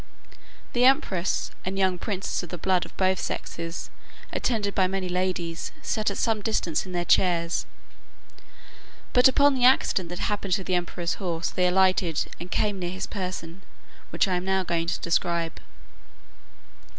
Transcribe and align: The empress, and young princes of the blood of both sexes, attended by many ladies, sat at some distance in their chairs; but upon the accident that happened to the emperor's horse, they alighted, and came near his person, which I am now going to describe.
The 0.73 0.83
empress, 0.83 1.51
and 1.63 1.77
young 1.77 1.99
princes 1.99 2.41
of 2.41 2.49
the 2.49 2.57
blood 2.57 2.85
of 2.87 2.97
both 2.97 3.19
sexes, 3.19 3.91
attended 4.33 4.73
by 4.73 4.87
many 4.87 5.07
ladies, 5.07 5.71
sat 5.83 6.09
at 6.09 6.17
some 6.17 6.41
distance 6.41 6.87
in 6.87 6.91
their 6.91 7.05
chairs; 7.05 7.67
but 9.13 9.27
upon 9.27 9.53
the 9.53 9.63
accident 9.65 10.09
that 10.09 10.17
happened 10.25 10.55
to 10.55 10.63
the 10.63 10.73
emperor's 10.73 11.13
horse, 11.21 11.51
they 11.51 11.67
alighted, 11.67 12.25
and 12.39 12.49
came 12.49 12.79
near 12.79 12.89
his 12.89 13.05
person, 13.05 13.61
which 14.09 14.27
I 14.27 14.37
am 14.37 14.45
now 14.45 14.63
going 14.63 14.87
to 14.87 14.99
describe. 14.99 15.59